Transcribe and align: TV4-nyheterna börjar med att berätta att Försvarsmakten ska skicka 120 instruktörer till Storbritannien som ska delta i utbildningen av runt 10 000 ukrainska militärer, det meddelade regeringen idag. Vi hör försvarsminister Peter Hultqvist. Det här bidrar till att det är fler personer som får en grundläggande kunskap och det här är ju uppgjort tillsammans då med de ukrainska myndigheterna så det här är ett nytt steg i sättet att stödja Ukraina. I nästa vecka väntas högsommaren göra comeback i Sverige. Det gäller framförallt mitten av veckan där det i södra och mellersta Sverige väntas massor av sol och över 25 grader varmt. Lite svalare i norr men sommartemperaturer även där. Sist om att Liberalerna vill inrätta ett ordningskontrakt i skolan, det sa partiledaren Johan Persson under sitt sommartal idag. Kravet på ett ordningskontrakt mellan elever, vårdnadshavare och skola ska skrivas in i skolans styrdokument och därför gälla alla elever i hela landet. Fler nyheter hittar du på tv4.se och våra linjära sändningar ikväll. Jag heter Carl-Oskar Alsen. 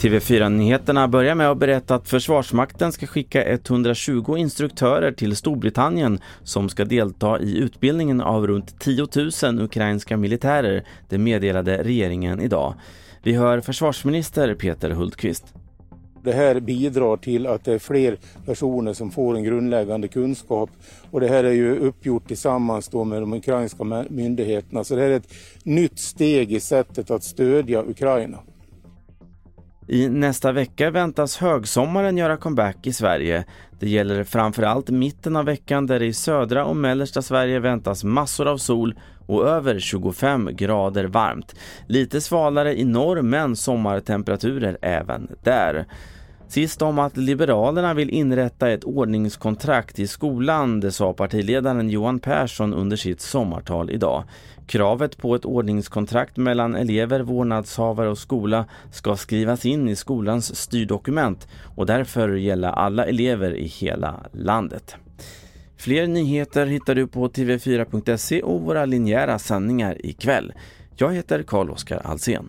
TV4-nyheterna 0.00 1.08
börjar 1.08 1.34
med 1.34 1.50
att 1.50 1.58
berätta 1.58 1.94
att 1.94 2.08
Försvarsmakten 2.08 2.92
ska 2.92 3.06
skicka 3.06 3.44
120 3.44 4.36
instruktörer 4.38 5.12
till 5.12 5.36
Storbritannien 5.36 6.18
som 6.42 6.68
ska 6.68 6.84
delta 6.84 7.40
i 7.40 7.58
utbildningen 7.58 8.20
av 8.20 8.46
runt 8.46 8.80
10 8.80 9.06
000 9.42 9.60
ukrainska 9.60 10.16
militärer, 10.16 10.84
det 11.08 11.18
meddelade 11.18 11.82
regeringen 11.82 12.40
idag. 12.40 12.74
Vi 13.22 13.32
hör 13.32 13.60
försvarsminister 13.60 14.54
Peter 14.54 14.90
Hultqvist. 14.90 15.54
Det 16.22 16.32
här 16.32 16.60
bidrar 16.60 17.16
till 17.16 17.46
att 17.46 17.64
det 17.64 17.72
är 17.72 17.78
fler 17.78 18.18
personer 18.46 18.92
som 18.92 19.10
får 19.10 19.36
en 19.36 19.44
grundläggande 19.44 20.08
kunskap 20.08 20.70
och 21.10 21.20
det 21.20 21.28
här 21.28 21.44
är 21.44 21.52
ju 21.52 21.78
uppgjort 21.78 22.28
tillsammans 22.28 22.88
då 22.88 23.04
med 23.04 23.22
de 23.22 23.32
ukrainska 23.32 23.84
myndigheterna 24.10 24.84
så 24.84 24.94
det 24.94 25.02
här 25.02 25.08
är 25.08 25.16
ett 25.16 25.34
nytt 25.62 25.98
steg 25.98 26.52
i 26.52 26.60
sättet 26.60 27.10
att 27.10 27.24
stödja 27.24 27.82
Ukraina. 27.82 28.38
I 29.92 30.08
nästa 30.08 30.52
vecka 30.52 30.90
väntas 30.90 31.36
högsommaren 31.36 32.16
göra 32.16 32.36
comeback 32.36 32.86
i 32.86 32.92
Sverige. 32.92 33.44
Det 33.78 33.88
gäller 33.88 34.24
framförallt 34.24 34.90
mitten 34.90 35.36
av 35.36 35.44
veckan 35.44 35.86
där 35.86 35.98
det 35.98 36.06
i 36.06 36.12
södra 36.12 36.64
och 36.64 36.76
mellersta 36.76 37.22
Sverige 37.22 37.58
väntas 37.58 38.04
massor 38.04 38.48
av 38.48 38.58
sol 38.58 38.94
och 39.26 39.48
över 39.48 39.78
25 39.78 40.48
grader 40.52 41.04
varmt. 41.04 41.54
Lite 41.86 42.20
svalare 42.20 42.78
i 42.78 42.84
norr 42.84 43.22
men 43.22 43.56
sommartemperaturer 43.56 44.78
även 44.82 45.36
där. 45.42 45.86
Sist 46.50 46.82
om 46.82 46.98
att 46.98 47.16
Liberalerna 47.16 47.94
vill 47.94 48.10
inrätta 48.10 48.70
ett 48.70 48.84
ordningskontrakt 48.84 49.98
i 49.98 50.06
skolan, 50.06 50.80
det 50.80 50.92
sa 50.92 51.12
partiledaren 51.12 51.90
Johan 51.90 52.20
Persson 52.20 52.74
under 52.74 52.96
sitt 52.96 53.20
sommartal 53.20 53.90
idag. 53.90 54.24
Kravet 54.66 55.16
på 55.16 55.34
ett 55.34 55.44
ordningskontrakt 55.44 56.36
mellan 56.36 56.74
elever, 56.74 57.20
vårdnadshavare 57.20 58.08
och 58.08 58.18
skola 58.18 58.64
ska 58.92 59.16
skrivas 59.16 59.66
in 59.66 59.88
i 59.88 59.96
skolans 59.96 60.56
styrdokument 60.56 61.48
och 61.76 61.86
därför 61.86 62.28
gälla 62.34 62.70
alla 62.70 63.06
elever 63.06 63.54
i 63.54 63.66
hela 63.66 64.26
landet. 64.32 64.96
Fler 65.76 66.06
nyheter 66.06 66.66
hittar 66.66 66.94
du 66.94 67.06
på 67.06 67.28
tv4.se 67.28 68.42
och 68.42 68.60
våra 68.60 68.84
linjära 68.84 69.38
sändningar 69.38 70.06
ikväll. 70.06 70.52
Jag 70.96 71.14
heter 71.14 71.42
Carl-Oskar 71.42 72.00
Alsen. 72.04 72.48